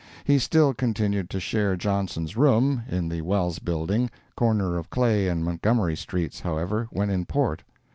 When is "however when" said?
6.39-7.11